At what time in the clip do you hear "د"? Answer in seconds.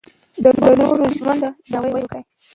0.43-0.45